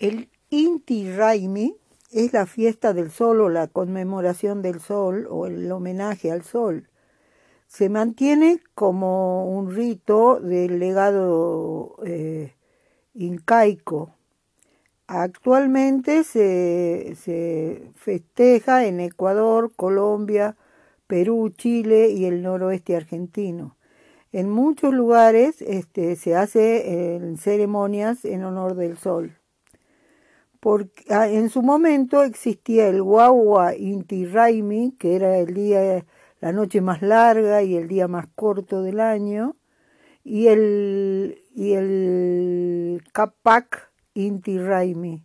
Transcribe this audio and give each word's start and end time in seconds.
El 0.00 0.30
Inti 0.48 1.12
Raimi 1.12 1.76
es 2.10 2.32
la 2.32 2.46
fiesta 2.46 2.94
del 2.94 3.10
sol 3.10 3.42
o 3.42 3.50
la 3.50 3.66
conmemoración 3.66 4.62
del 4.62 4.80
sol 4.80 5.26
o 5.28 5.46
el 5.46 5.70
homenaje 5.70 6.32
al 6.32 6.42
sol. 6.42 6.88
Se 7.66 7.90
mantiene 7.90 8.62
como 8.74 9.44
un 9.44 9.70
rito 9.74 10.40
del 10.40 10.78
legado 10.78 11.96
eh, 12.06 12.54
incaico. 13.12 14.14
Actualmente 15.06 16.24
se, 16.24 17.92
festeja 17.94 18.86
en 18.86 19.00
Ecuador, 19.00 19.70
Colombia, 19.76 20.56
Perú, 21.08 21.52
Chile 21.54 22.08
y 22.08 22.24
el 22.24 22.40
noroeste 22.40 22.96
argentino. 22.96 23.76
En 24.32 24.48
muchos 24.48 24.94
lugares 24.94 25.60
este, 25.60 26.16
se 26.16 26.36
hace 26.36 27.36
ceremonias 27.36 28.24
en 28.24 28.44
honor 28.44 28.76
del 28.76 28.96
sol. 28.96 29.39
Porque, 30.60 31.04
ah, 31.12 31.28
en 31.28 31.48
su 31.48 31.62
momento 31.62 32.22
existía 32.22 32.88
el 32.88 33.02
Guagua 33.02 33.74
Inti 33.74 34.26
Raimi, 34.26 34.92
que 34.98 35.16
era 35.16 35.38
el 35.38 35.54
día, 35.54 36.04
la 36.40 36.52
noche 36.52 36.82
más 36.82 37.00
larga 37.02 37.62
y 37.62 37.76
el 37.76 37.88
día 37.88 38.08
más 38.08 38.26
corto 38.34 38.82
del 38.82 39.00
año, 39.00 39.56
y 40.22 40.48
el, 40.48 41.44
y 41.54 41.72
el 41.72 43.02
Capac 43.12 43.90
Inti 44.14 44.58
Raimi, 44.58 45.24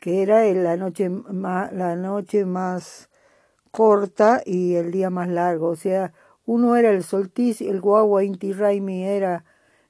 que 0.00 0.22
era 0.22 0.44
la 0.54 0.76
noche, 0.76 1.08
más, 1.08 1.72
la 1.72 1.96
noche 1.96 2.44
más 2.44 3.10
corta 3.72 4.42
y 4.46 4.76
el 4.76 4.92
día 4.92 5.10
más 5.10 5.28
largo, 5.28 5.68
o 5.68 5.76
sea, 5.76 6.12
uno 6.46 6.76
era 6.76 6.90
el 6.90 7.02
solsticio, 7.02 7.70
el 7.70 7.80
guagua 7.80 8.22
Inti 8.24 8.52
Raimi 8.52 9.04
era 9.04 9.44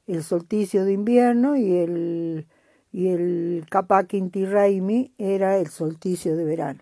el 0.07 0.23
solsticio 0.23 0.85
de 0.87 0.93
invierno 0.93 1.57
y 1.57 1.77
el, 1.77 2.47
y 2.97 3.09
el 3.09 3.67
Capac 3.69 4.15
Inti 4.15 4.47
Raimi 4.47 5.13
era 5.19 5.59
el 5.59 5.67
solsticio 5.67 6.35
de 6.35 6.47
verano. 6.47 6.81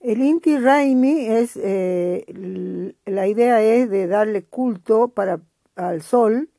El 0.00 0.22
Inti 0.22 0.58
Raimi 0.58 1.26
es, 1.26 1.56
eh, 1.56 2.24
la 3.06 3.28
idea 3.28 3.62
es 3.62 3.88
de 3.88 4.08
darle 4.08 4.42
culto 4.42 5.06
para, 5.06 5.40
al 5.76 6.02
sol 6.02 6.50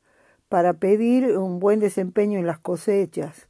para 0.48 0.72
pedir 0.72 1.36
un 1.36 1.60
buen 1.60 1.78
desempeño 1.78 2.38
en 2.38 2.46
las 2.46 2.58
cosechas 2.58 3.46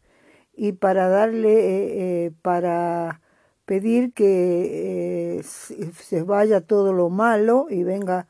y 0.52 0.72
para 0.72 1.08
darle, 1.08 1.52
eh, 1.52 2.24
eh, 2.24 2.32
para 2.42 3.20
pedir 3.64 4.12
que 4.12 5.40
se 5.44 6.22
vaya 6.24 6.62
todo 6.62 6.92
lo 6.92 7.10
malo 7.10 7.68
y 7.70 7.84
venga 7.84 8.26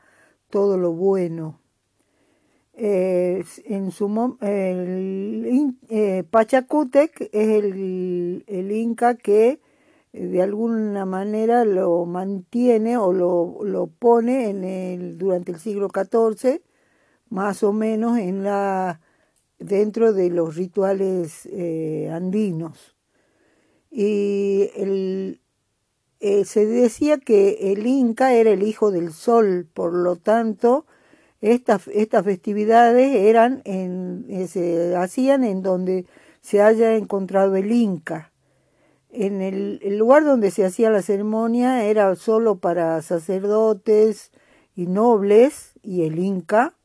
todo 0.51 0.77
lo 0.77 0.91
bueno. 0.91 1.59
Eh, 2.79 3.43
en 3.65 3.91
su 3.91 4.37
eh, 4.41 6.23
Pachacútec 6.29 7.29
es 7.33 7.47
el, 7.63 8.43
el, 8.45 8.71
Inca 8.71 9.15
que 9.15 9.59
de 10.13 10.43
alguna 10.43 11.05
manera 11.05 11.65
lo 11.65 12.05
mantiene 12.05 12.97
o 12.97 13.11
lo, 13.11 13.63
lo 13.63 13.87
pone 13.87 14.49
en 14.49 14.63
el, 14.63 15.17
durante 15.17 15.51
el 15.51 15.59
siglo 15.59 15.89
XIV, 15.89 16.61
más 17.29 17.63
o 17.63 17.73
menos 17.73 18.19
en 18.19 18.43
la, 18.43 19.01
dentro 19.57 20.13
de 20.13 20.29
los 20.29 20.55
rituales 20.55 21.49
andinos. 22.11 22.95
Y 23.89 24.69
el, 24.75 25.41
eh, 26.19 26.45
se 26.45 26.65
decía 26.65 27.19
que 27.19 27.71
el 27.71 27.85
Inca 27.85 28.33
era 28.33 28.49
el 28.49 28.63
hijo 28.63 28.91
del 28.91 29.13
sol, 29.13 29.67
por 29.71 29.93
lo 29.93 30.15
tanto, 30.15 30.85
estas, 31.53 31.87
estas 31.87 32.23
festividades 32.23 33.15
eran 33.15 33.61
en, 33.65 34.25
eh, 34.29 34.47
se 34.47 34.95
hacían 34.95 35.43
en 35.43 35.61
donde 35.61 36.05
se 36.41 36.61
haya 36.61 36.95
encontrado 36.95 37.55
el 37.55 37.71
Inca. 37.71 38.31
En 39.09 39.41
el, 39.41 39.79
lugar 39.97 40.23
donde 40.23 40.51
se 40.51 40.65
hacía 40.65 40.89
la 40.89 41.01
ceremonia 41.01 41.83
era 41.85 42.15
solo 42.15 42.57
para 42.57 43.01
sacerdotes 43.01 44.31
y 44.75 44.87
nobles 44.87 45.71
y 45.81 46.03
el 46.03 46.19
Inca, 46.19 46.75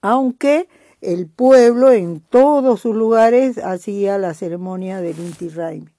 aunque 0.00 0.68
el 1.00 1.28
pueblo 1.28 1.92
en 1.92 2.20
todos 2.20 2.80
sus 2.80 2.94
lugares 2.94 3.58
hacía 3.58 4.18
la 4.18 4.34
ceremonia 4.34 5.00
del 5.00 5.18
Inti 5.18 5.48
Raimi. 5.48 5.90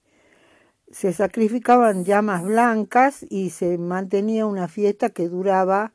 Se 0.92 1.14
sacrificaban 1.14 2.04
llamas 2.04 2.44
blancas 2.44 3.26
y 3.30 3.52
se 3.52 3.78
mantenía 3.78 4.46
una 4.46 4.68
fiesta 4.68 5.10
que 5.10 5.30
duraba 5.30 5.94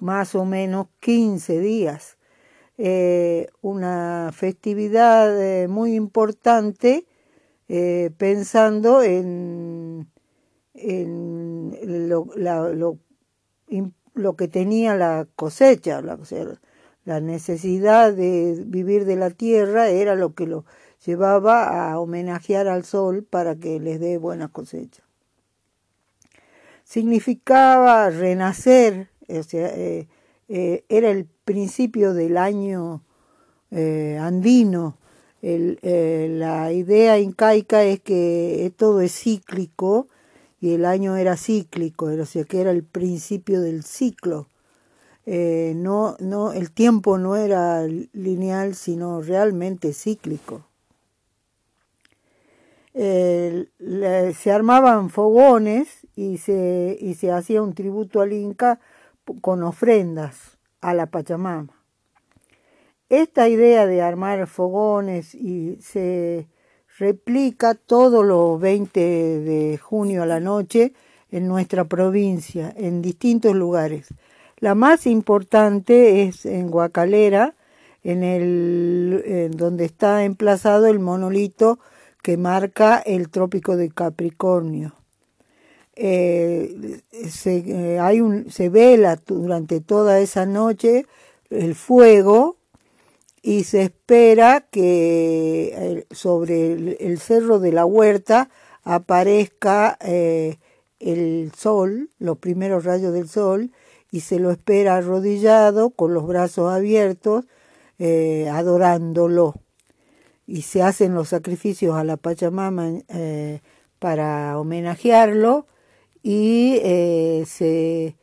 más 0.00 0.34
o 0.34 0.44
menos 0.44 0.88
15 1.00 1.60
días. 1.60 2.16
Eh, 2.78 3.48
una 3.62 4.30
festividad 4.34 5.40
eh, 5.42 5.66
muy 5.66 5.94
importante 5.94 7.06
eh, 7.68 8.10
pensando 8.18 9.02
en, 9.02 10.08
en 10.74 12.08
lo, 12.08 12.28
lo, 12.36 12.98
lo, 14.14 14.36
que 14.36 14.48
tenía 14.48 14.94
la 14.94 15.26
cosecha, 15.36 16.02
la, 16.02 16.18
la 17.04 17.20
necesidad 17.20 18.12
de 18.12 18.62
vivir 18.66 19.04
de 19.04 19.16
la 19.16 19.30
tierra 19.30 19.88
era 19.88 20.14
lo 20.14 20.34
que 20.34 20.46
lo 20.46 20.64
llevaba 21.04 21.90
a 21.90 21.98
homenajear 21.98 22.68
al 22.68 22.84
sol 22.84 23.24
para 23.24 23.56
que 23.56 23.80
les 23.80 24.00
dé 24.00 24.18
buena 24.18 24.48
cosecha. 24.48 25.02
Significaba 26.84 28.10
renacer, 28.10 29.08
eh, 29.28 30.06
eh, 30.48 30.84
era 30.88 31.10
el 31.10 31.26
principio 31.44 32.14
del 32.14 32.36
año 32.36 33.02
eh, 33.70 34.18
andino. 34.20 34.98
La 35.42 36.72
idea 36.72 37.20
incaica 37.20 37.84
es 37.84 38.00
que 38.00 38.72
todo 38.76 39.00
es 39.00 39.12
cíclico 39.12 40.08
y 40.60 40.72
el 40.72 40.84
año 40.84 41.14
era 41.16 41.36
cíclico, 41.36 42.06
o 42.06 42.26
sea 42.26 42.44
que 42.44 42.60
era 42.60 42.72
el 42.72 42.82
principio 42.82 43.60
del 43.60 43.84
ciclo 43.84 44.48
no, 45.26 46.16
no, 46.20 46.52
el 46.52 46.70
tiempo 46.70 47.18
no 47.18 47.36
era 47.36 47.84
lineal, 47.84 48.74
sino 48.74 49.20
realmente 49.22 49.92
cíclico. 49.92 50.64
se 52.94 54.52
armaban 54.52 55.10
fogones 55.10 56.06
y 56.16 56.38
se, 56.38 56.96
y 57.00 57.14
se 57.14 57.30
hacía 57.30 57.62
un 57.62 57.74
tributo 57.74 58.20
al 58.20 58.32
Inca 58.32 58.80
con 59.40 59.62
ofrendas 59.62 60.58
a 60.80 60.94
la 60.94 61.06
Pachamama. 61.06 61.82
Esta 63.08 63.48
idea 63.48 63.86
de 63.86 64.02
armar 64.02 64.46
fogones 64.46 65.34
y 65.34 65.76
se 65.80 66.48
replica 66.98 67.74
todos 67.74 68.24
los 68.24 68.58
20 68.60 69.00
de 69.00 69.78
junio 69.78 70.22
a 70.22 70.26
la 70.26 70.40
noche 70.40 70.92
en 71.30 71.46
nuestra 71.46 71.84
provincia, 71.84 72.72
en 72.76 73.02
distintos 73.02 73.54
lugares. 73.54 74.08
La 74.58 74.74
más 74.74 75.06
importante 75.06 76.22
es 76.22 76.46
en 76.46 76.70
Guacalera, 76.70 77.54
en 78.02 78.22
el 78.22 79.50
donde 79.54 79.84
está 79.84 80.24
emplazado 80.24 80.86
el 80.86 80.98
monolito 80.98 81.78
que 82.22 82.36
marca 82.36 82.98
el 82.98 83.28
trópico 83.28 83.76
de 83.76 83.90
Capricornio. 83.90 84.94
Eh, 85.98 87.00
se, 87.30 87.56
eh, 87.56 87.98
hay 87.98 88.20
un, 88.20 88.50
se 88.50 88.68
vela 88.68 89.16
durante 89.26 89.80
toda 89.80 90.20
esa 90.20 90.44
noche 90.44 91.06
el 91.48 91.74
fuego 91.74 92.58
y 93.42 93.64
se 93.64 93.82
espera 93.82 94.66
que 94.70 95.72
eh, 95.74 96.06
sobre 96.10 96.72
el, 97.00 97.18
cerro 97.18 97.60
de 97.60 97.72
la 97.72 97.86
huerta 97.86 98.50
aparezca 98.84 99.96
el 101.00 101.52
sol, 101.56 102.10
los 102.18 102.38
primeros 102.38 102.84
rayos 102.84 103.14
del 103.14 103.28
sol, 103.28 103.72
y 104.12 104.20
se 104.20 104.38
lo 104.38 104.50
espera 104.50 104.96
arrodillado, 104.96 105.90
con 105.90 106.14
los 106.14 106.26
brazos 106.26 106.72
abiertos, 106.72 107.46
adorándolo. 107.98 109.54
Y 110.46 110.62
se 110.62 110.82
hacen 110.82 111.14
los 111.14 111.30
sacrificios 111.30 111.96
a 111.96 112.04
la 112.04 112.16
Pachamama 112.16 112.92
para 113.98 114.58
homenajearlo 114.58 115.66
y 116.28 116.80
eh, 116.82 117.44
se 117.46 118.16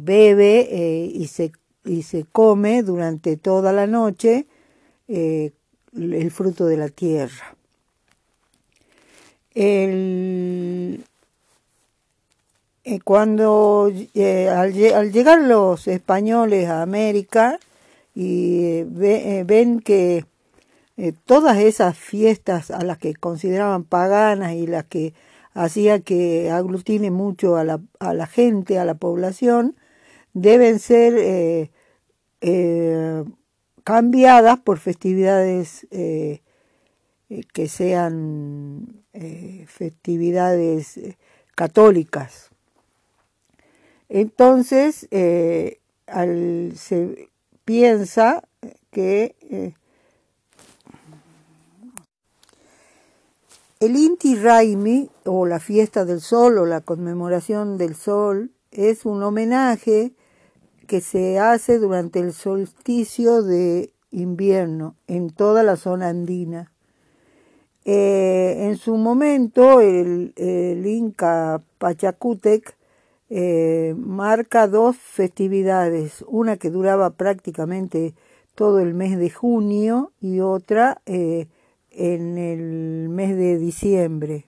bebe 0.00 1.08
y, 1.14 1.28
se, 1.28 1.52
y 1.84 2.02
se 2.02 2.24
come 2.24 2.82
durante 2.82 3.36
toda 3.36 3.72
la 3.72 3.86
noche 3.86 4.46
el 5.08 6.30
fruto 6.30 6.66
de 6.66 6.76
la 6.76 6.88
tierra. 6.88 7.56
El, 9.54 11.02
eh, 12.88 13.00
cuando 13.02 13.90
eh, 14.14 14.48
al, 14.48 14.72
llegar 14.72 15.40
los 15.42 15.88
españoles 15.88 16.68
a 16.68 16.82
América 16.82 17.58
y 18.14 18.84
eh, 19.00 19.44
ven 19.44 19.80
que 19.80 20.24
todas 21.24 21.58
esas 21.58 21.98
fiestas 21.98 22.70
a 22.70 22.84
las 22.84 22.98
que 22.98 23.14
consideraban 23.14 23.82
paganas 23.82 24.52
y 24.52 24.68
las 24.68 24.84
que 24.84 25.14
hacía 25.56 26.00
que 26.00 26.50
aglutine 26.50 27.10
mucho 27.10 27.56
a 27.56 27.64
la, 27.64 27.80
a 27.98 28.14
la 28.14 28.26
gente, 28.26 28.78
a 28.78 28.84
la 28.84 28.94
población, 28.94 29.76
deben 30.34 30.78
ser 30.78 31.70
cambiadas 33.82 34.58
por 34.60 34.78
festividades 34.78 35.86
que 35.90 37.68
sean 37.68 39.02
festividades 39.66 41.00
católicas. 41.54 42.50
Entonces, 44.08 45.08
se 45.10 45.80
piensa 47.64 48.48
que 48.90 49.74
El 53.86 53.94
Inti 53.94 54.34
Raimi, 54.34 55.08
o 55.26 55.46
la 55.46 55.60
fiesta 55.60 56.04
del 56.04 56.20
sol, 56.20 56.58
o 56.58 56.66
la 56.66 56.80
conmemoración 56.80 57.78
del 57.78 57.94
sol, 57.94 58.50
es 58.72 59.06
un 59.06 59.22
homenaje 59.22 60.12
que 60.88 61.00
se 61.00 61.38
hace 61.38 61.78
durante 61.78 62.18
el 62.18 62.32
solsticio 62.32 63.44
de 63.44 63.92
invierno 64.10 64.96
en 65.06 65.30
toda 65.30 65.62
la 65.62 65.76
zona 65.76 66.08
andina. 66.08 66.72
Eh, 67.84 68.66
en 68.66 68.76
su 68.76 68.96
momento, 68.96 69.80
el, 69.80 70.32
Inca 70.84 71.62
Pachacútec 71.78 72.76
eh, 73.30 73.94
marca 73.96 74.66
dos 74.66 74.96
festividades, 74.96 76.24
una 76.26 76.56
que 76.56 76.70
duraba 76.70 77.10
prácticamente 77.10 78.16
todo 78.56 78.80
el 78.80 78.94
mes 78.94 79.16
de 79.16 79.30
junio 79.30 80.10
y 80.20 80.40
otra 80.40 81.02
eh, 81.06 81.46
en 81.96 82.38
el 82.38 83.08
mes 83.08 83.36
de 83.36 83.58
diciembre. 83.58 84.44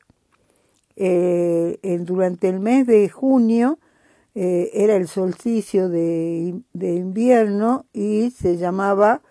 Eh, 0.97 1.79
durante 2.03 2.49
el 2.49 2.61
mes 2.61 2.87
de 2.87 3.09
junio 3.09 3.79
eh, 4.35 4.71
era 4.75 4.97
el 4.97 5.09
solsticio 5.09 5.89
de, 5.89 6.55
invierno 6.75 7.87
y 7.93 8.31
se 8.31 8.57
llamaba 8.57 9.23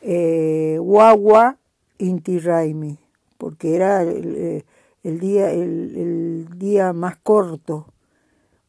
eh, 0.00 0.78
Guagua 0.80 1.58
Inti 1.98 2.38
Raimi, 2.38 2.98
porque 3.36 3.74
era 3.74 4.02
el, 4.02 4.64
día, 5.02 5.50
el, 5.52 6.48
día 6.56 6.92
más 6.92 7.16
corto. 7.16 7.86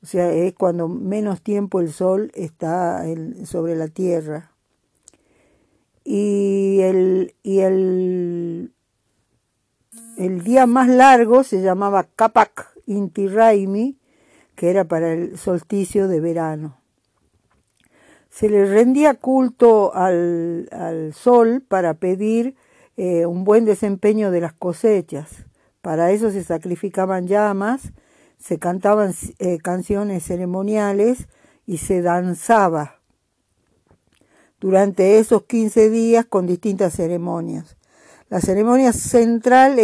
O 0.01 0.06
sea, 0.06 0.31
es 0.31 0.54
cuando 0.54 0.88
menos 0.88 1.42
tiempo 1.42 1.80
el 1.80 1.92
sol 1.92 2.31
está 2.34 3.06
sobre 3.46 3.75
la 3.75 3.90
tierra. 3.90 4.51
Y 6.04 6.80
el, 6.81 7.36
y 7.44 7.60
el 7.60 8.72
el 10.19 10.44
día 10.44 10.68
más 10.68 10.89
largo 10.89 11.44
se 11.44 11.62
llamaba 11.62 12.04
Kapak 12.04 12.74
Inti 12.86 13.30
Raimi, 13.30 13.98
que 14.56 14.69
era 14.69 14.83
para 14.83 15.13
el 15.13 15.38
solsticio 15.38 16.10
de 16.10 16.19
verano. 16.19 16.81
Se 18.30 18.50
le 18.50 18.66
rendía 18.66 19.13
culto 19.13 19.95
al, 19.95 20.68
sol 21.16 21.63
para 21.66 21.94
pedir 21.94 22.56
eh, 22.98 23.25
un 23.25 23.45
buen 23.45 23.63
desempeño 23.63 24.30
de 24.30 24.42
las 24.42 24.51
cosechas. 24.51 25.45
Para 25.81 26.12
eso 26.12 26.31
se 26.31 26.44
sacrificaban 26.44 27.27
llamas, 27.27 27.94
se 28.38 28.60
cantaban 28.60 29.13
eh, 29.39 29.57
canciones 29.60 30.24
ceremoniales 30.24 31.30
y 31.65 31.77
se 31.77 32.01
danzaba 32.01 33.00
durante 34.60 35.18
esos 35.19 35.44
15 35.44 35.89
días 35.89 36.25
con 36.25 36.45
distintas 36.45 36.94
ceremonias. 36.94 37.77
La 38.27 38.42
ceremonia 38.42 38.92
central 38.92 39.80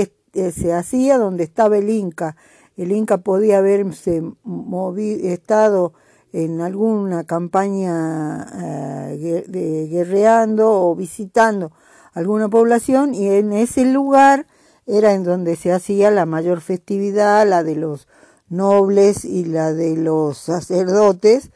se 0.52 0.74
hacía 0.74 1.18
donde 1.18 1.44
estaba 1.44 1.78
el 1.78 1.90
Inca. 1.90 2.36
El 2.78 2.92
Inca 2.92 3.18
podía 3.20 3.60
haberse 3.60 4.22
movido, 4.44 5.30
estado 5.30 5.94
en 6.34 6.60
alguna 6.60 7.24
campaña 7.24 8.46
eh, 8.54 9.46
de, 9.48 9.88
guerreando 9.88 10.70
o 10.70 10.94
visitando 10.96 11.72
alguna 12.14 12.50
población 12.50 13.14
y 13.14 13.30
en 13.30 13.54
ese 13.54 13.86
lugar 13.86 14.46
era 14.86 15.14
en 15.14 15.24
donde 15.24 15.56
se 15.56 15.72
hacía 15.72 16.12
la 16.12 16.26
mayor 16.26 16.60
festividad, 16.60 17.48
la 17.48 17.64
de 17.64 17.76
los 17.76 18.08
nobles 18.50 19.24
y 19.24 19.46
la 19.46 19.74
de 19.74 19.96
los 19.96 20.38
sacerdotes, 20.38 21.52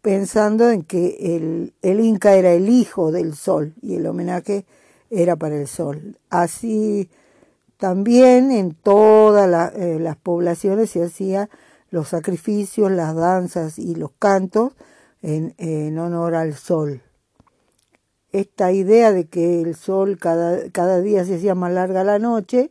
pensando 0.00 0.70
en 0.70 0.82
que 0.82 1.36
el, 1.36 1.74
el 1.82 2.00
Inca 2.00 2.34
era 2.34 2.52
el 2.52 2.68
hijo 2.70 3.12
del 3.12 3.34
sol 3.34 3.74
y 3.82 3.96
el 3.96 4.06
homenaje 4.06 4.64
era 5.10 5.36
para 5.36 5.56
el 5.56 5.68
sol. 5.68 6.18
Así 6.30 7.10
también 7.76 8.50
en 8.50 8.74
todas 8.74 9.74
eh, 9.74 9.98
las 10.00 10.16
poblaciones 10.16 10.90
se 10.90 11.04
hacían 11.04 11.48
los 11.90 12.08
sacrificios, 12.08 12.90
las 12.90 13.14
danzas 13.14 13.78
y 13.78 13.94
los 13.94 14.10
cantos 14.18 14.72
en, 15.22 15.98
honor 15.98 16.34
al 16.34 16.54
sol. 16.54 17.02
Esta 18.32 18.72
idea 18.72 19.12
de 19.12 19.26
que 19.26 19.60
el 19.60 19.74
sol 19.74 20.18
cada, 20.18 20.70
cada 20.70 21.00
día 21.00 21.24
se 21.24 21.36
hacía 21.36 21.54
más 21.54 21.72
larga 21.72 22.04
la 22.04 22.18
noche 22.18 22.70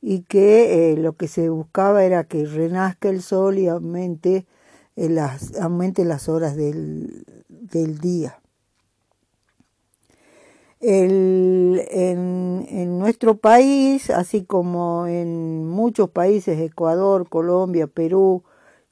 y 0.00 0.22
que 0.22 0.92
eh, 0.92 0.96
lo 0.96 1.14
que 1.14 1.28
se 1.28 1.48
buscaba 1.48 2.04
era 2.04 2.24
que 2.24 2.44
renazca 2.44 3.08
el 3.08 3.22
sol 3.22 3.58
y 3.58 3.68
aumente, 3.68 4.46
eh, 4.96 5.08
las, 5.08 5.56
aumente 5.58 6.04
las 6.04 6.28
horas 6.28 6.56
del, 6.56 7.24
del 7.48 7.98
día 7.98 8.40
en, 10.80 11.78
nuestro 12.98 13.36
país, 13.36 14.10
así 14.10 14.44
como 14.44 15.06
en 15.06 15.66
muchos 15.68 16.10
países, 16.10 16.58
Ecuador, 16.60 17.28
Colombia, 17.28 17.86
Perú, 17.86 18.42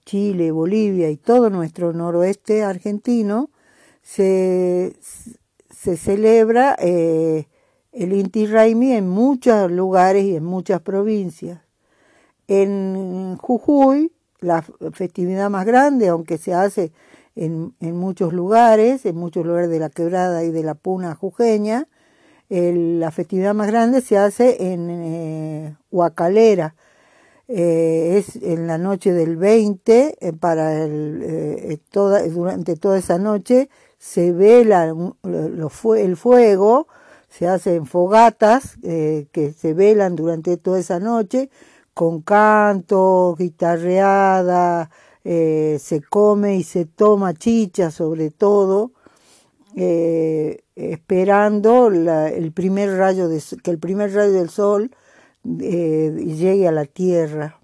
Chile, 0.05 0.51
Bolivia 0.51 1.11
y 1.11 1.17
todo 1.17 1.51
nuestro 1.51 1.93
noroeste 1.93 2.63
argentino, 2.63 3.51
se, 4.03 4.97
celebra 5.71 6.77
eh, 6.79 7.49
el 7.93 8.13
Inti 8.13 8.47
Raimi 8.47 8.93
en 8.93 9.09
muchos 9.09 9.71
lugares 9.71 10.25
y 10.25 10.37
en 10.37 10.45
muchas 10.45 10.81
provincias. 10.81 11.61
En 12.47 13.37
Jujuy, 13.41 14.13
la 14.45 14.63
festividad 14.93 15.51
más 15.51 15.67
grande, 15.67 16.09
aunque 16.09 16.39
se 16.39 16.55
hace 16.55 16.93
en, 17.37 17.75
muchos 17.81 18.33
lugares, 18.33 19.07
en 19.07 19.17
muchos 19.17 19.45
lugares 19.45 19.71
de 19.71 19.79
la 19.79 19.91
quebrada 19.91 20.45
y 20.45 20.51
de 20.51 20.63
la 20.63 20.75
puna 20.75 21.15
jujeña. 21.15 21.89
la 22.49 23.11
festividad 23.11 23.55
más 23.55 23.69
grande 23.69 24.01
se 24.01 24.19
hace 24.19 24.73
en 24.73 24.91
eh, 24.91 25.77
Huacalera, 25.91 26.75
eh, 27.49 28.17
es 28.19 28.37
en 28.37 28.67
la 28.67 28.79
noche 28.79 29.13
del 29.13 29.37
20, 29.37 30.17
eh, 30.21 30.33
para 30.33 30.85
el, 30.85 31.81
toda, 31.91 32.23
durante 32.29 32.77
toda 32.77 32.99
esa 32.99 33.19
noche 33.19 33.69
se 33.99 34.33
vela 34.33 34.95
el 35.25 36.17
fuego, 36.17 36.87
se 37.29 37.49
hacen 37.49 37.87
fogatas 37.87 38.77
que 38.83 39.55
se 39.59 39.73
velan 39.73 40.15
durante 40.15 40.57
toda 40.59 40.79
esa 40.79 41.01
noche 41.01 41.51
con 41.95 42.23
canto, 42.23 43.37
guitarreada, 43.39 44.91
eh, 45.25 45.79
se 45.81 46.03
come 46.03 46.57
y 46.57 46.65
se 46.65 46.85
toma 46.85 47.33
chicha 47.33 47.91
sobre 47.91 48.31
todo, 48.31 48.93
eh, 49.77 50.65
esperando 50.77 51.89
el 51.89 52.53
primer 52.53 52.99
rayo 52.99 53.29
de, 53.29 53.43
que 53.63 53.71
el 53.71 53.79
primer 53.79 54.13
rayo 54.13 54.33
del 54.33 54.51
sol 54.51 54.91
eh, 55.61 56.13
llegue 56.27 56.69
a 56.69 56.73
la 56.73 56.85
tierra. 56.85 57.59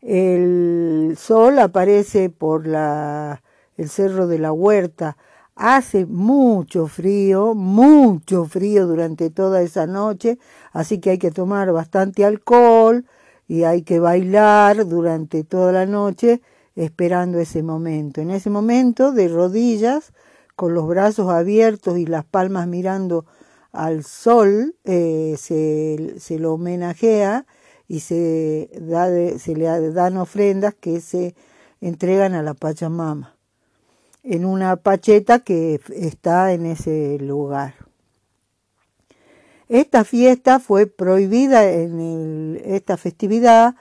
El 0.00 1.14
sol 1.16 1.60
aparece 1.60 2.28
por 2.28 2.66
la, 2.66 3.42
el 3.76 3.88
cerro 3.88 4.26
de 4.26 4.38
la 4.38 4.52
huerta. 4.52 5.16
Hace 5.54 6.06
mucho 6.06 6.88
frío, 6.88 7.54
mucho 7.54 8.46
frío 8.46 8.86
durante 8.86 9.30
toda 9.30 9.62
esa 9.62 9.86
noche, 9.86 10.38
así 10.72 10.98
que 10.98 11.10
hay 11.10 11.18
que 11.18 11.30
tomar 11.30 11.72
bastante 11.72 12.24
alcohol, 12.24 13.04
y 13.52 13.64
hay 13.64 13.82
que 13.82 13.98
bailar 13.98 14.86
durante 14.86 15.44
toda 15.44 15.72
la 15.72 15.84
noche 15.84 16.40
esperando 16.74 17.38
ese 17.38 17.62
momento. 17.62 18.22
En 18.22 18.30
ese 18.30 18.48
momento, 18.48 19.12
de 19.12 19.28
rodillas, 19.28 20.12
con 20.56 20.72
los 20.72 20.86
brazos 20.86 21.28
abiertos 21.30 21.98
y 21.98 22.06
las 22.06 22.24
palmas 22.24 22.66
mirando 22.66 23.26
al 23.70 24.04
sol, 24.04 24.74
eh, 24.84 25.34
se, 25.38 26.14
se, 26.18 26.38
lo 26.38 26.54
homenajea 26.54 27.44
y 27.88 28.00
se, 28.00 28.70
da 28.80 29.08
se 29.38 29.54
le 29.54 29.90
dan 29.92 30.16
ofrendas 30.16 30.74
que 30.74 31.02
se 31.02 31.34
entregan 31.82 32.32
a 32.32 32.42
la 32.42 32.54
Pachamama 32.54 33.36
en 34.22 34.44
una 34.44 34.76
pacheta 34.76 35.40
que 35.40 35.80
está 35.94 36.52
en 36.52 36.64
ese 36.64 37.18
lugar. 37.18 37.74
Esta 39.72 40.04
fiesta 40.04 40.60
fue 40.60 40.86
prohibida 40.86 41.64
en 41.64 41.98
el, 41.98 42.62
esta 42.62 42.98
festividad 42.98 43.74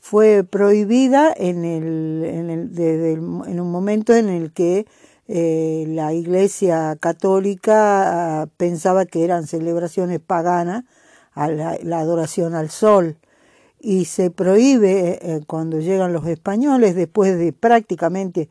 fue 0.00 0.42
prohibida 0.42 1.32
en, 1.36 1.64
el, 1.64 2.24
en, 2.24 2.50
el, 2.50 2.74
desde 2.74 3.12
en 3.12 3.60
un 3.60 3.70
momento 3.70 4.12
en 4.12 4.28
el 4.28 4.52
que 4.52 4.86
eh, 5.28 5.84
la 5.86 6.12
Iglesia 6.12 6.96
Católica 6.98 8.42
ah, 8.42 8.46
pensaba 8.56 9.06
que 9.06 9.22
eran 9.22 9.46
celebraciones 9.46 10.18
paganas 10.18 10.82
la, 11.36 11.98
adoración 12.00 12.56
al 12.56 12.70
sol. 12.70 13.16
Y 13.78 14.06
se 14.06 14.32
prohíbe 14.32 15.10
eh, 15.10 15.18
eh, 15.22 15.40
cuando 15.46 15.78
llegan 15.78 16.12
los 16.12 16.26
españoles 16.26 16.96
después 16.96 17.38
de 17.38 17.52
prácticamente 17.52 18.48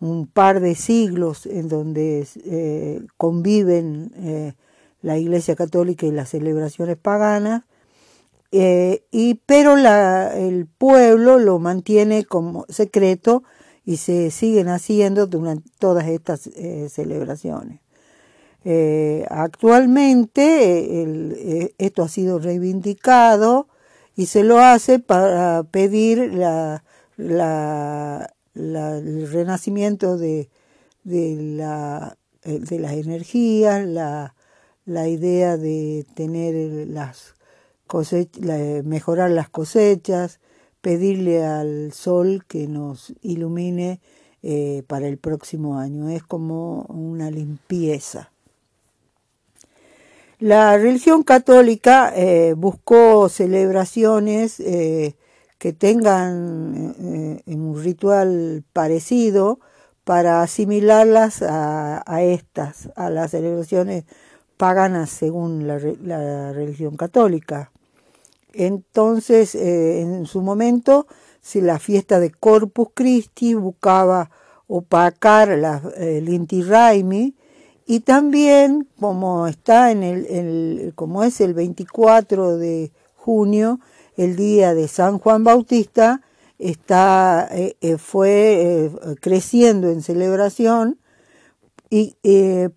un 0.00 0.26
par 0.26 0.60
de 0.60 0.74
siglos 0.74 1.44
en 1.44 1.68
donde 1.68 3.06
conviven 3.18 4.54
la 5.02 5.18
Iglesia 5.18 5.56
Católica 5.56 6.06
y 6.06 6.10
las 6.10 6.30
celebraciones 6.30 6.96
paganas, 6.96 7.64
eh, 8.52 9.04
y, 9.12 9.34
pero 9.46 9.76
la, 9.76 10.36
el 10.36 10.66
pueblo 10.66 11.38
lo 11.38 11.60
mantiene 11.60 12.24
como 12.24 12.66
secreto 12.68 13.44
y 13.84 13.98
se 13.98 14.30
siguen 14.30 14.68
haciendo 14.68 15.26
durante 15.26 15.70
todas 15.78 16.08
estas 16.08 16.48
eh, 16.48 16.88
celebraciones. 16.90 17.80
Eh, 18.64 19.24
actualmente 19.30 21.72
esto 21.78 22.02
ha 22.02 22.08
sido 22.08 22.38
reivindicado 22.38 23.68
y 24.16 24.26
se 24.26 24.44
lo 24.44 24.58
hace 24.58 24.98
para 24.98 25.62
pedir 25.62 26.34
la, 26.34 26.84
la, 27.16 28.34
el 28.54 29.32
renacimiento 29.32 30.18
de, 30.18 30.50
de, 31.04 31.36
la, 31.56 32.18
de 32.42 32.78
las 32.78 32.92
energías, 32.92 33.86
la, 33.86 34.34
la 34.84 35.08
idea 35.08 35.56
de 35.56 36.06
tener 36.14 36.88
las 36.88 37.34
mejorar 38.84 39.30
las 39.30 39.48
cosechas, 39.48 40.40
pedirle 40.80 41.44
al 41.44 41.92
sol 41.92 42.44
que 42.46 42.66
nos 42.66 43.12
ilumine 43.20 44.00
eh, 44.42 44.82
para 44.86 45.08
el 45.08 45.18
próximo 45.18 45.78
año. 45.78 46.08
Es 46.08 46.22
como 46.22 46.82
una 46.88 47.30
limpieza. 47.30 48.30
La 50.38 50.78
religión 50.78 51.22
católica 51.22 52.12
eh, 52.16 52.54
buscó 52.56 53.28
celebraciones 53.28 54.58
eh, 54.60 55.16
que 55.58 55.74
tengan 55.74 56.94
un 57.46 57.82
ritual 57.82 58.64
parecido 58.72 59.60
para 60.04 60.40
asimilarlas 60.40 61.42
a, 61.42 62.02
a, 62.06 62.22
estas, 62.22 62.88
a 62.96 63.10
las 63.10 63.32
celebraciones 63.32 64.04
paganas 64.60 65.08
según 65.08 65.66
la, 65.66 66.52
religión 66.52 66.94
católica. 66.94 67.72
Entonces, 68.52 69.54
eh, 69.54 70.02
en 70.02 70.26
su 70.26 70.42
momento, 70.42 71.06
si 71.40 71.62
la 71.62 71.78
fiesta 71.78 72.20
de 72.20 72.30
Corpus 72.30 72.88
Christi 72.92 73.54
buscaba 73.54 74.30
opacar 74.66 75.48
la, 75.56 75.80
el 75.96 76.28
Inti 76.28 76.62
Raimi, 76.62 77.34
y 77.86 78.00
también, 78.00 78.86
como 79.00 79.46
está 79.46 79.92
en 79.92 80.02
el, 80.02 80.92
como 80.94 81.24
es 81.24 81.40
el 81.40 81.54
24 81.54 82.58
de 82.58 82.92
junio, 83.14 83.80
el 84.18 84.36
día 84.36 84.74
de 84.74 84.88
San 84.88 85.18
Juan 85.18 85.42
Bautista, 85.42 86.20
está, 86.58 87.48
eh, 87.50 87.76
eh, 87.80 87.96
fue 87.96 88.90
creciendo 89.22 89.88
en 89.88 90.02
celebración 90.02 90.98
y 91.88 92.14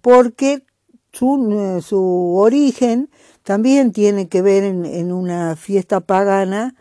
porque 0.02 0.64
su, 1.14 1.82
su 1.86 2.36
origen 2.36 3.10
también 3.44 3.92
tiene 3.92 4.28
que 4.28 4.42
ver 4.42 4.64
en, 4.64 5.12
una 5.12 5.56
fiesta 5.56 6.00
pagana 6.00 6.76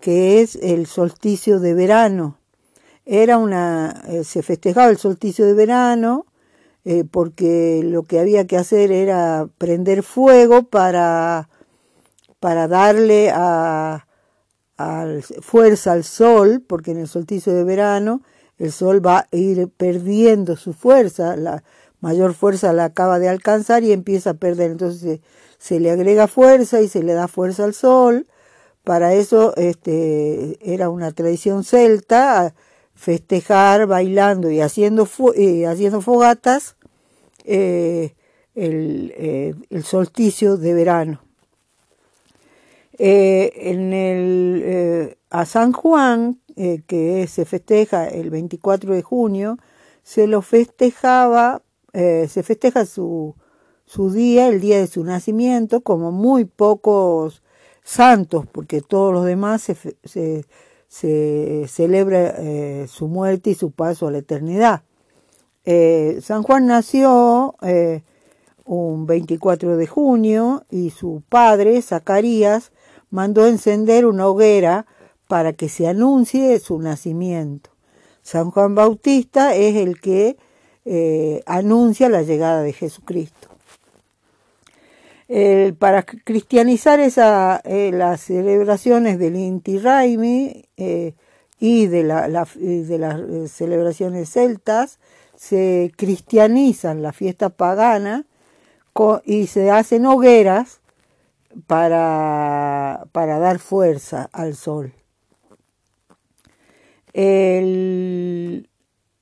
que 0.00 0.40
es 0.40 0.56
el 0.56 0.86
solsticio 0.86 1.60
de 1.60 1.74
verano. 1.74 2.38
Era 3.04 3.36
una, 3.36 4.02
eh, 4.08 4.24
se 4.24 4.42
festejaba 4.42 4.88
el 4.88 4.96
solsticio 4.96 5.44
de 5.44 5.54
verano 5.54 6.26
eh, 6.84 7.04
porque 7.10 7.82
lo 7.84 8.04
que 8.04 8.20
había 8.20 8.46
que 8.46 8.56
hacer 8.56 8.90
era 8.90 9.48
prender 9.58 10.02
fuego 10.02 10.64
para, 10.64 11.48
para 12.40 12.68
darle 12.68 13.30
a, 13.30 14.06
fuerza 15.40 15.92
al 15.92 16.02
sol, 16.02 16.62
porque 16.66 16.90
en 16.90 16.98
el 16.98 17.06
solsticio 17.06 17.52
de 17.54 17.62
verano 17.62 18.22
el 18.58 18.72
sol 18.72 19.04
va 19.04 19.20
a 19.20 19.36
ir 19.36 19.68
perdiendo 19.68 20.56
su 20.56 20.72
fuerza, 20.72 21.36
la 21.36 21.62
mayor 22.04 22.34
fuerza 22.34 22.74
la 22.74 22.84
acaba 22.84 23.18
de 23.18 23.30
alcanzar 23.30 23.82
y 23.82 23.90
empieza 23.90 24.30
a 24.30 24.34
perder. 24.34 24.70
Entonces 24.70 25.20
se 25.58 25.80
le 25.80 25.90
agrega 25.90 26.28
fuerza 26.28 26.82
y 26.82 26.88
se 26.88 27.02
le 27.02 27.14
da 27.14 27.28
fuerza 27.28 27.64
al 27.64 27.72
sol. 27.72 28.26
Para 28.84 29.14
eso 29.14 29.56
este, 29.56 30.58
era 30.60 30.90
una 30.90 31.12
tradición 31.12 31.64
celta 31.64 32.54
festejar 32.94 33.86
bailando 33.86 34.50
y 34.50 34.60
haciendo, 34.60 35.04
haciendo 35.04 36.00
fogatas 36.02 36.76
eh, 37.44 38.14
eh, 38.54 39.54
el, 39.70 39.84
solsticio 39.84 40.58
de 40.58 40.74
verano. 40.74 41.22
Eh, 42.98 43.50
en 43.56 43.94
el, 43.94 45.16
a 45.30 45.46
San 45.46 45.72
Juan, 45.72 46.38
que 46.54 47.26
se 47.28 47.46
festeja 47.46 48.06
el 48.06 48.28
24 48.28 48.92
de 48.92 49.02
junio, 49.02 49.56
se 50.04 50.26
lo 50.26 50.42
festejaba, 50.42 51.62
se 51.94 52.42
festeja 52.42 52.86
su, 52.86 53.34
su 53.86 54.10
día, 54.10 54.48
el 54.48 54.60
día 54.60 54.78
de 54.78 54.86
su 54.86 55.04
nacimiento, 55.04 55.80
como 55.82 56.12
muy 56.12 56.44
pocos 56.44 57.42
santos, 57.82 58.46
porque 58.50 58.80
todos 58.80 59.12
los 59.12 59.24
demás 59.24 59.62
se, 59.62 60.44
se, 60.88 61.68
celebra 61.68 62.34
eh, 62.38 62.86
su 62.88 63.08
muerte 63.08 63.50
y 63.50 63.54
su 63.54 63.70
paso 63.70 64.06
a 64.08 64.10
la 64.10 64.18
eternidad. 64.18 64.82
Eh, 65.64 66.18
San 66.22 66.42
Juan 66.42 66.66
nació 66.66 67.54
eh, 67.62 68.02
un 68.64 69.06
24 69.06 69.76
de 69.76 69.86
junio 69.86 70.64
y 70.70 70.90
su 70.90 71.22
padre, 71.28 71.80
Zacarías, 71.82 72.72
mandó 73.10 73.46
encender 73.46 74.06
una 74.06 74.26
hoguera 74.26 74.86
para 75.28 75.52
que 75.52 75.68
se 75.68 75.86
anuncie 75.86 76.58
su 76.58 76.78
nacimiento. 76.78 77.70
San 78.22 78.50
Juan 78.50 78.74
Bautista 78.74 79.54
es 79.54 79.76
el 79.76 80.00
que 80.00 80.36
anuncia 81.46 82.08
la 82.08 82.22
llegada 82.22 82.62
de 82.62 82.72
Jesucristo 82.72 83.54
para 85.78 86.02
cristianizar 86.02 87.00
esa, 87.00 87.60
eh, 87.64 87.90
las 87.92 88.20
celebraciones 88.20 89.18
del 89.18 89.36
Inti 89.36 89.78
Raimi 89.78 90.66
eh, 90.76 91.14
y 91.58 91.86
de, 91.86 92.04
la, 92.04 92.28
de 92.28 92.98
las 92.98 93.18
eh, 93.20 93.48
celebraciones 93.48 94.30
celtas, 94.30 94.98
se 95.34 95.92
cristianizan 95.96 97.02
la 97.02 97.12
fiesta 97.12 97.48
pagana 97.48 98.26
y 99.24 99.48
se 99.48 99.70
hacen 99.70 100.06
hogueras 100.06 100.80
para, 101.66 103.06
para 103.12 103.38
dar 103.38 103.58
fuerza 103.58 104.28
al 104.32 104.54
sol. 104.54 104.92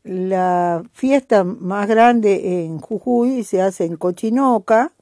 La 0.04 0.82
fiesta 0.92 1.44
más 1.44 1.88
grande 1.88 2.64
en 2.64 2.78
Jujuy 2.78 3.44
se 3.44 3.62
hace 3.62 3.84
en 3.84 3.96
Cochinoca, 3.96 4.92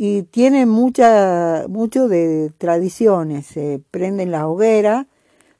y 0.00 0.22
tiene 0.22 0.64
mucha, 0.64 1.64
mucho 1.68 2.06
de 2.06 2.52
tradiciones. 2.56 3.46
Se 3.46 3.80
prenden 3.90 4.30
la 4.30 4.46
hoguera, 4.46 5.08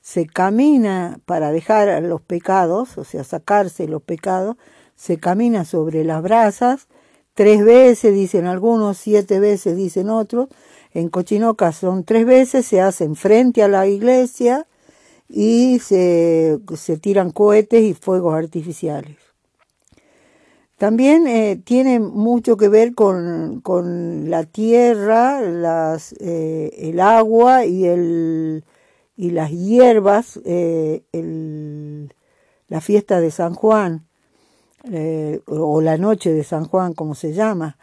se 0.00 0.26
camina 0.26 1.18
para 1.26 1.50
dejar 1.50 2.00
los 2.04 2.20
pecados, 2.20 2.96
o 2.98 3.04
sea, 3.04 3.24
sacarse 3.24 3.88
los 3.88 4.00
pecados, 4.00 4.56
se 4.94 5.18
camina 5.18 5.64
sobre 5.64 6.04
las 6.04 6.22
brasas, 6.22 6.86
tres 7.34 7.64
veces 7.64 8.14
dicen 8.14 8.46
algunos, 8.46 8.96
siete 8.98 9.40
veces 9.40 9.76
dicen 9.76 10.08
otros. 10.08 10.48
En 10.94 11.08
Cochinoca 11.08 11.72
son 11.72 12.04
tres 12.04 12.24
veces, 12.24 12.64
se 12.64 12.80
hacen 12.80 13.16
frente 13.16 13.64
a 13.64 13.68
la 13.68 13.88
iglesia 13.88 14.68
y 15.28 15.78
se, 15.80 16.58
se 16.76 16.96
tiran 16.96 17.30
cohetes 17.30 17.82
y 17.82 17.94
fuegos 17.94 18.34
artificiales. 18.34 19.16
También 20.78 21.26
eh, 21.26 21.60
tiene 21.62 21.98
mucho 21.98 22.56
que 22.56 22.68
ver 22.68 22.94
con, 22.94 23.60
con 23.62 24.30
la 24.30 24.44
tierra, 24.44 25.40
las, 25.40 26.12
eh, 26.20 26.70
el 26.78 27.00
agua 27.00 27.64
y, 27.66 27.84
el, 27.84 28.64
y 29.16 29.30
las 29.30 29.50
hierbas, 29.50 30.38
eh, 30.44 31.02
la 32.68 32.80
fiesta 32.80 33.20
de 33.20 33.32
San 33.32 33.54
Juan, 33.54 34.06
o 35.46 35.80
la 35.80 35.98
noche 35.98 36.32
de 36.32 36.44
San 36.44 36.64
Juan, 36.64 36.94
como 36.94 37.16
se 37.16 37.32
llama, 37.32 37.76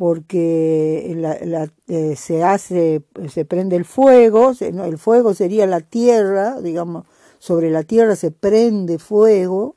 porque 0.00 1.12
la, 1.14 1.68
se 2.16 2.42
hace, 2.42 3.02
se 3.28 3.44
prende 3.44 3.76
el 3.76 3.84
fuego, 3.84 4.52
el 4.58 4.96
fuego 4.96 5.34
sería 5.34 5.66
la 5.66 5.82
tierra, 5.82 6.58
digamos, 6.62 7.04
sobre 7.38 7.70
la 7.70 7.82
tierra 7.82 8.16
se 8.16 8.30
prende 8.30 8.98
fuego, 8.98 9.76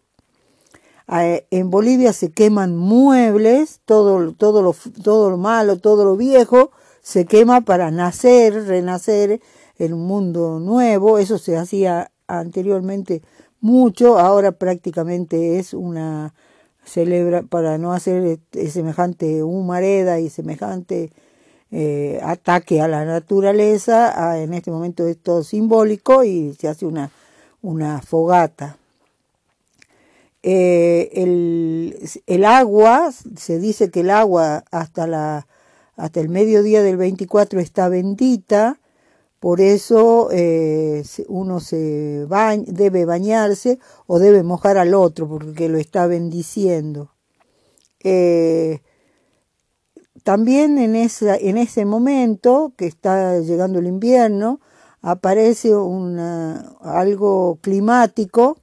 en 1.10 1.70
Bolivia 1.70 2.14
se 2.14 2.32
queman 2.32 2.74
muebles, 2.78 3.82
todo, 3.84 4.32
todo, 4.32 4.62
lo, 4.62 4.74
todo 5.04 5.30
lo 5.30 5.36
malo, 5.36 5.80
todo 5.80 6.06
lo 6.06 6.16
viejo, 6.16 6.72
se 7.02 7.26
quema 7.26 7.60
para 7.60 7.92
nacer, 7.92 8.66
renacer 8.66 9.42
en 9.78 9.94
un 9.94 10.08
mundo 10.08 10.62
nuevo. 10.62 11.18
Eso 11.18 11.38
se 11.38 11.58
hacía 11.58 12.14
anteriormente 12.28 13.24
mucho, 13.60 14.18
ahora 14.20 14.54
prácticamente 14.54 15.60
es 15.60 15.74
una 15.74 16.34
celebra 16.86 17.44
para 17.44 17.78
no 17.78 17.94
hacer 17.94 18.40
semejante 18.70 19.44
humareda 19.44 20.20
y 20.20 20.30
semejante 20.30 21.12
eh, 21.72 22.20
ataque 22.24 22.82
a 22.82 22.88
la 22.88 23.04
naturaleza. 23.06 24.42
en 24.42 24.54
este 24.54 24.70
momento 24.72 25.08
es 25.08 25.18
todo 25.18 25.44
simbólico 25.44 26.24
y 26.24 26.54
se 26.54 26.68
hace 26.68 26.86
una, 26.86 27.10
una 27.62 28.02
fogata. 28.02 28.78
Eh, 30.44 31.10
el, 31.14 31.98
el, 32.28 32.46
agua, 32.46 33.12
se 33.38 33.60
dice 33.60 33.90
que 33.90 34.02
el 34.02 34.10
agua 34.10 34.66
hasta 34.72 35.08
la, 35.08 35.48
hasta 35.96 36.20
el 36.20 36.30
mediodía 36.30 36.84
del 36.84 36.98
24 36.98 37.60
está 37.62 37.88
bendita, 37.88 38.78
por 39.44 39.60
eso 39.60 40.30
eh, 40.32 41.04
uno 41.28 41.60
se 41.60 42.26
debe 42.68 43.04
bañarse 43.04 43.78
o 44.08 44.18
debe 44.18 44.42
mojar 44.42 44.78
al 44.78 44.94
otro 44.94 45.28
porque 45.28 45.68
lo 45.68 45.78
está 45.80 46.08
bendiciendo. 46.08 47.12
Eh, 48.06 48.80
también 50.24 50.78
en, 50.78 50.96
en 50.96 51.58
ese 51.58 51.84
momento 51.84 52.72
que 52.78 52.86
está 52.86 53.38
llegando 53.42 53.80
el 53.80 53.88
invierno, 53.88 54.62
aparece 55.02 55.76
una, 55.76 56.78
algo 56.80 57.60
climático 57.60 58.56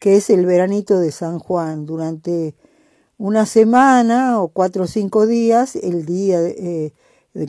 que 0.00 0.16
es 0.16 0.28
el 0.28 0.44
veranito 0.44 1.00
de 1.00 1.12
San 1.12 1.38
Juan. 1.38 1.86
Durante 1.86 2.54
una 3.16 3.46
semana 3.46 4.38
o 4.42 4.48
cuatro 4.48 4.84
o 4.84 4.86
cinco 4.86 5.26
días, 5.26 5.76
el 5.76 6.04
día 6.04 6.42
eh, 6.42 6.92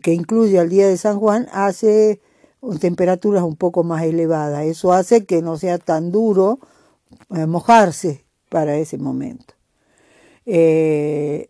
que 0.02 0.14
incluye 0.14 0.58
al 0.58 0.70
día 0.70 0.88
de 0.88 0.96
San 0.96 1.20
Juan, 1.20 1.50
hace 1.52 2.22
temperaturas 2.80 3.44
un 3.44 3.56
poco 3.56 3.84
más 3.84 4.04
elevadas. 4.04 4.66
Eso 4.66 4.94
hace 4.94 5.26
que 5.26 5.42
no 5.42 5.58
sea 5.58 5.78
tan 5.78 6.12
duro 6.12 6.60
eh, 7.36 7.46
mojarse 7.46 8.26
para 8.50 8.78
ese 8.78 8.98
momento. 8.98 9.54
Eh, 10.46 11.50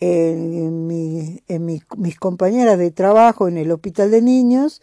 en, 0.00 0.86
mis 0.86 2.18
compañeras 2.18 2.78
de 2.78 2.90
trabajo 2.90 3.48
en 3.48 3.58
el 3.58 3.70
hospital 3.70 4.10
de 4.10 4.22
niños, 4.22 4.82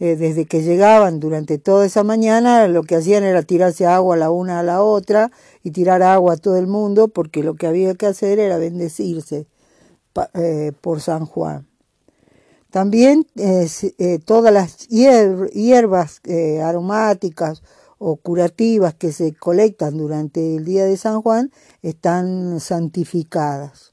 eh, 0.00 0.16
desde 0.16 0.44
que 0.44 0.62
llegaban 0.62 1.20
durante 1.20 1.58
toda 1.58 1.86
esa 1.86 2.04
mañana, 2.04 2.68
lo 2.68 2.82
que 2.82 2.96
hacían 2.96 3.24
era 3.24 3.42
tirarse 3.42 3.86
agua 3.86 4.16
la 4.16 4.30
una 4.30 4.60
a 4.60 4.62
la 4.62 4.82
otra 4.82 5.30
y 5.62 5.70
tirar 5.70 6.02
agua 6.02 6.34
a 6.34 6.36
todo 6.36 6.56
el 6.58 6.66
mundo, 6.66 7.08
porque 7.08 7.42
lo 7.42 7.54
que 7.54 7.66
había 7.66 7.94
que 7.94 8.06
hacer 8.06 8.38
era 8.38 8.58
bendecirse 8.58 9.46
por 10.80 11.00
San 11.00 11.26
Juan. 11.26 11.67
También 12.70 13.26
eh, 13.36 14.18
todas 14.24 14.52
las 14.52 14.88
hierbas 14.88 16.20
aromáticas 16.62 17.62
o 17.98 18.16
curativas 18.16 18.94
que 18.94 19.12
se 19.12 19.34
colectan 19.34 19.96
durante 19.96 20.56
el 20.56 20.64
día 20.64 20.84
de 20.84 20.96
San 20.96 21.22
Juan 21.22 21.50
están 21.82 22.60
santificadas. 22.60 23.92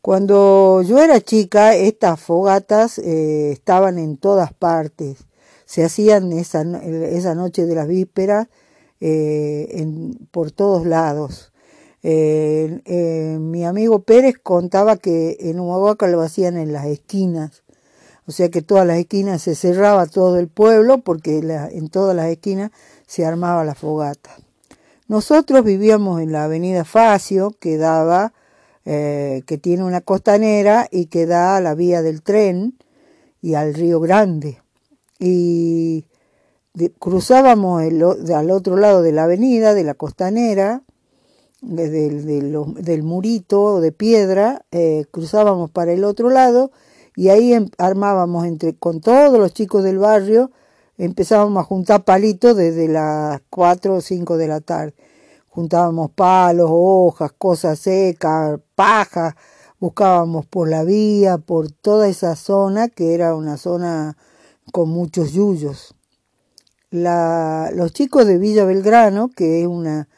Cuando 0.00 0.82
yo 0.82 1.00
era 1.00 1.20
chica, 1.20 1.74
estas 1.74 2.20
fogatas 2.20 2.98
eh, 2.98 3.50
estaban 3.50 3.98
en 3.98 4.16
todas 4.16 4.52
partes. 4.52 5.26
Se 5.64 5.84
hacían 5.84 6.32
esa, 6.32 6.62
esa 6.62 7.34
noche 7.34 7.66
de 7.66 7.74
las 7.74 7.88
vísperas 7.88 8.48
eh, 9.00 9.86
por 10.30 10.50
todos 10.50 10.86
lados. 10.86 11.52
Eh, 12.02 13.36
mi 13.40 13.64
amigo 13.64 14.00
Pérez 14.00 14.36
contaba 14.42 14.96
que 14.96 15.36
en 15.40 15.58
Humahuaca 15.58 16.06
lo 16.06 16.20
hacían 16.20 16.56
en 16.56 16.72
las 16.72 16.86
esquinas. 16.86 17.62
O 18.26 18.32
sea 18.32 18.50
que 18.50 18.62
todas 18.62 18.86
las 18.86 18.98
esquinas 18.98 19.42
se 19.42 19.54
cerraba 19.54 20.06
todo 20.06 20.38
el 20.38 20.48
pueblo 20.48 20.98
porque 20.98 21.38
en 21.38 21.88
todas 21.88 22.14
las 22.14 22.26
esquinas 22.26 22.70
se 23.06 23.24
armaba 23.24 23.64
la 23.64 23.74
fogata. 23.74 24.30
Nosotros 25.06 25.64
vivíamos 25.64 26.20
en 26.20 26.32
la 26.32 26.44
avenida 26.44 26.84
Facio, 26.84 27.56
que 27.58 27.78
daba 27.78 28.34
eh, 28.84 29.42
que 29.46 29.58
tiene 29.58 29.84
una 29.84 30.00
costanera 30.00 30.88
y 30.90 31.06
que 31.06 31.26
da 31.26 31.56
a 31.56 31.60
la 31.60 31.74
vía 31.74 32.00
del 32.00 32.22
tren 32.22 32.78
y 33.42 33.52
al 33.52 33.74
Río 33.74 34.00
Grande. 34.00 34.62
Y 35.18 36.06
cruzábamos 36.98 37.82
el, 37.82 38.02
al 38.02 38.50
otro 38.50 38.76
lado 38.76 39.02
de 39.02 39.12
la 39.12 39.24
avenida, 39.24 39.74
de 39.74 39.84
la 39.84 39.92
costanera, 39.92 40.84
desde 41.60 42.10
del 42.10 43.02
murito 43.02 43.80
de 43.80 43.92
piedra, 43.92 44.64
eh, 44.70 45.06
cruzábamos 45.10 45.70
para 45.70 45.92
el 45.92 46.04
otro 46.04 46.30
lado 46.30 46.70
y 47.16 47.30
ahí 47.30 47.52
em, 47.52 47.68
armábamos 47.78 48.46
entre, 48.46 48.74
con 48.74 49.00
todos 49.00 49.38
los 49.38 49.52
chicos 49.52 49.82
del 49.84 49.98
barrio, 49.98 50.50
empezábamos 50.98 51.60
a 51.60 51.64
juntar 51.64 52.04
palitos 52.04 52.56
desde 52.56 52.88
las 52.88 53.40
4 53.50 53.94
o 53.94 54.00
5 54.00 54.36
de 54.36 54.48
la 54.48 54.60
tarde 54.60 54.94
juntábamos 55.58 56.12
palos, 56.12 56.68
hojas, 56.70 57.32
cosas 57.36 57.80
secas, 57.80 58.60
paja, 58.76 59.34
buscábamos 59.80 60.46
por 60.46 60.68
la 60.68 60.84
vía, 60.84 61.38
por 61.38 61.68
toda 61.68 62.06
esa 62.06 62.36
zona 62.36 62.88
que 62.88 63.12
era 63.12 63.34
una 63.34 63.56
zona 63.56 64.16
con 64.70 64.88
muchos 64.88 65.32
yuyos. 65.32 65.96
los 66.90 67.92
chicos 67.92 68.24
de 68.26 68.38
Villa 68.38 68.64
Belgrano, 68.66 69.30
que 69.34 69.62
es 69.62 69.66
una, 69.66 70.08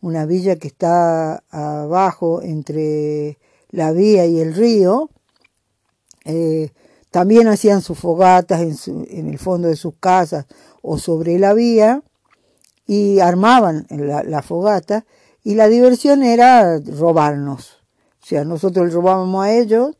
una 0.00 0.26
villa 0.26 0.56
que 0.56 0.68
está 0.68 1.42
abajo 1.50 2.42
entre 2.42 3.38
la 3.70 3.92
vía 3.92 4.26
y 4.26 4.40
el 4.40 4.54
río, 4.54 5.10
eh, 6.24 6.70
también 7.10 7.48
hacían 7.48 7.82
sus 7.82 7.98
fogatas 7.98 8.60
en, 8.60 9.06
en, 9.10 9.28
el 9.28 9.38
fondo 9.38 9.68
de 9.68 9.76
sus 9.76 9.94
casas 9.98 10.46
o 10.82 10.98
sobre 10.98 11.38
la 11.38 11.54
vía 11.54 12.02
y 12.86 13.20
armaban 13.20 13.86
la, 13.90 14.42
fogata 14.42 15.04
y 15.44 15.54
la 15.54 15.68
diversión 15.68 16.22
era 16.22 16.78
robarnos. 16.80 17.78
O 18.22 18.26
sea, 18.26 18.44
nosotros 18.44 18.92
robábamos 18.92 19.44
a 19.44 19.52
ellos, 19.54 19.96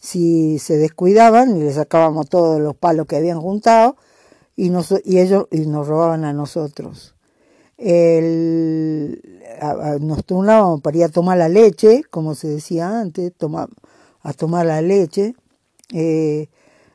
si 0.00 0.58
se 0.58 0.76
descuidaban 0.76 1.56
y 1.56 1.60
les 1.60 1.74
sacábamos 1.74 2.28
todos 2.28 2.60
los 2.60 2.76
palos 2.76 3.06
que 3.06 3.16
habían 3.16 3.40
juntado 3.40 3.96
y, 4.54 4.70
y 5.04 5.18
ellos 5.18 5.46
y 5.50 5.60
nos 5.66 5.88
robaban 5.88 6.24
a 6.24 6.32
nosotros. 6.32 7.15
Nos 10.00 10.24
turnábamos 10.24 10.80
para 10.80 10.96
ir 10.96 11.04
a 11.04 11.08
tomar 11.08 11.38
la 11.38 11.48
leche, 11.48 12.02
como 12.10 12.34
se 12.34 12.48
decía 12.48 13.00
antes, 13.00 13.32
a 14.22 14.32
tomar 14.32 14.66
la 14.66 14.80
leche. 14.82 15.34
Eh, 15.92 16.48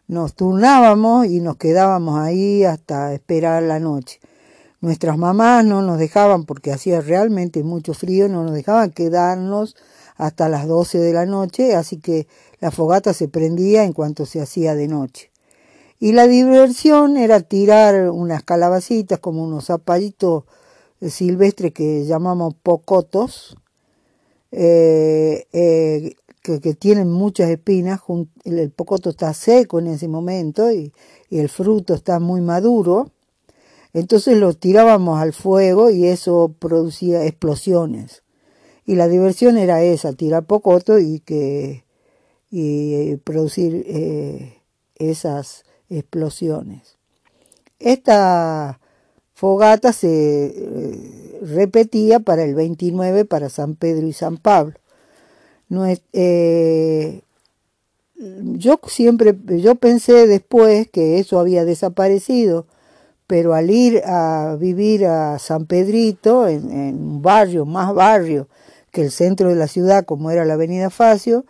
nos 0.07 0.33
turnábamos 0.33 1.27
y 1.27 1.39
nos 1.39 1.55
quedábamos 1.55 2.19
ahí 2.19 2.65
hasta 2.65 3.13
esperar 3.13 3.63
la 3.63 3.79
noche. 3.79 4.19
Nuestras 4.81 5.17
mamás 5.17 5.63
no 5.63 5.81
nos 5.83 5.99
dejaban, 5.99 6.45
porque 6.45 6.73
hacía 6.73 7.01
realmente 7.01 7.63
mucho 7.63 7.93
frío, 7.93 8.27
no 8.27 8.43
nos 8.43 8.53
dejaban 8.53 8.91
quedarnos 8.91 9.77
hasta 10.17 10.49
las 10.49 10.67
12 10.67 10.97
de 10.97 11.13
la 11.13 11.25
noche, 11.25 11.75
así 11.75 11.97
que 11.97 12.27
la 12.59 12.71
fogata 12.71 13.13
se 13.13 13.27
prendía 13.27 13.83
en 13.83 13.93
cuanto 13.93 14.25
se 14.25 14.41
hacía 14.41 14.75
de 14.75 14.87
noche. 14.87 15.31
Y 15.99 16.13
la 16.13 16.27
diversión 16.27 17.15
era 17.15 17.39
tirar 17.41 18.09
unas 18.09 18.43
calabacitas 18.43 19.19
como 19.19 19.43
unos 19.43 19.67
zapallitos 19.67 20.43
silvestres 21.09 21.73
que 21.73 22.05
llamamos 22.05 22.53
pocotos, 22.61 23.57
eh, 24.51 25.47
eh, 25.51 26.15
que, 26.43 26.73
tienen 26.75 27.09
muchas 27.09 27.49
espinas. 27.49 28.01
El, 28.43 28.71
pocoto 28.71 29.09
está 29.09 29.33
seco 29.33 29.79
en 29.79 29.87
ese 29.87 30.07
momento 30.07 30.71
y 30.71 30.91
el 31.29 31.49
fruto 31.49 31.93
está 31.93 32.19
muy 32.19 32.41
maduro. 32.41 33.11
Entonces 33.93 34.37
lo 34.37 34.53
tirábamos 34.53 35.19
al 35.19 35.33
fuego 35.33 35.89
y 35.89 36.05
eso 36.05 36.55
producía 36.59 37.25
explosiones. 37.25 38.23
Y 38.85 38.95
la 38.95 39.07
diversión 39.07 39.57
era 39.57 39.83
esa, 39.83 40.13
tirar 40.13 40.45
pocoto 40.45 40.99
y 40.99 41.19
que 41.19 41.83
y 42.49 42.93
eh, 42.93 43.19
producir 43.23 43.85
esas 44.95 45.63
explosiones. 45.89 46.97
Esta 47.79 48.79
fogata 49.41 49.91
se 49.91 50.53
eh, 50.55 51.39
repetía 51.41 52.19
para 52.19 52.43
el 52.43 52.53
29 52.53 53.25
para 53.25 53.49
San 53.49 53.73
Pedro 53.73 54.05
y 54.05 54.13
San 54.13 54.37
Pablo. 54.37 54.75
No 55.67 55.85
yo 58.15 58.79
siempre, 58.85 59.35
yo 59.47 59.73
pensé 59.73 60.27
después 60.27 60.87
que 60.91 61.17
eso 61.17 61.39
había 61.39 61.65
desaparecido 61.65 62.67
pero 63.25 63.53
al 63.53 63.71
ir 63.71 64.01
a 64.05 64.57
vivir 64.59 65.05
a 65.05 65.39
San 65.39 65.65
Pedrito, 65.65 66.49
en, 66.49 66.65
un 66.65 67.21
barrio, 67.21 67.65
más 67.65 67.95
barrio 67.95 68.49
que 68.91 69.03
el 69.03 69.09
centro 69.09 69.47
de 69.47 69.55
la 69.55 69.67
ciudad, 69.67 70.03
como 70.03 70.31
era 70.31 70.43
la 70.43 70.55
Avenida 70.55 70.89
Facio, 70.89 71.45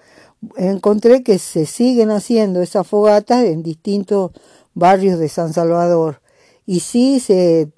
encontré 0.58 1.24
que 1.24 1.40
se 1.40 1.66
siguen 1.66 2.12
haciendo 2.12 2.62
esas 2.62 2.86
fogatas 2.86 3.46
en 3.46 3.64
distintos 3.64 4.30
barrios 4.76 5.18
de 5.18 5.28
San 5.28 5.54
Salvador. 5.54 6.21
Y 6.66 6.82
sí 6.82 7.20
se, 7.20 7.70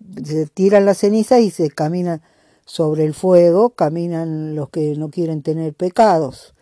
tiran 0.53 0.85
las 0.85 0.99
cenizas 0.99 1.41
y 1.41 1.49
se 1.49 1.69
caminan 1.69 2.21
sobre 2.65 3.05
el 3.05 3.13
fuego, 3.13 3.71
caminan 3.71 4.55
los 4.55 4.69
que 4.69 4.95
no 4.95 5.09
quieren 5.09 5.41
tener 5.41 5.73
pecados. 5.73 6.53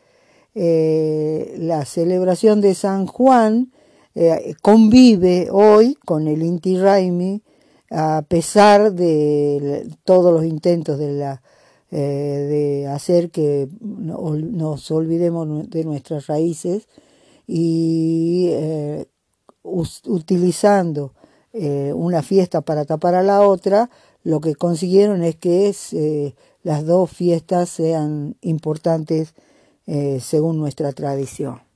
Eh, 0.54 1.56
la 1.58 1.86
celebración 1.86 2.62
de 2.62 2.76
San 2.76 3.08
Juan 3.08 3.72
eh, 4.16 4.56
convive 4.62 5.48
hoy 5.52 5.96
con 6.06 6.28
el 6.28 6.44
Inti 6.44 6.78
Raimi 6.78 7.42
a 7.90 8.24
pesar 8.28 8.94
de 8.94 9.88
todos 10.04 10.34
los 10.34 10.46
intentos 10.46 10.98
de, 11.00 11.12
la, 11.14 11.42
eh, 11.92 11.98
de 12.00 12.88
hacer 12.88 13.32
que 13.32 13.68
nos 13.82 14.92
olvidemos 14.92 15.70
de 15.70 15.84
nuestras 15.84 16.28
raíces 16.28 16.88
y 17.48 18.50
eh, 21.54 21.94
una 21.94 22.22
fiesta 22.22 22.62
para 22.62 22.86
tapar 22.86 23.16
a 23.16 23.24
la 23.24 23.42
otra, 23.42 23.90
lo 24.24 24.40
que 24.40 24.56
consiguieron 24.56 25.24
es 25.24 25.36
que 25.36 26.34
las 26.64 26.86
dos 26.86 27.10
fiestas 27.10 27.70
sean 27.70 28.36
importantes 28.42 29.34
según 30.20 30.60
nuestra 30.60 30.94
tradición. 30.94 31.71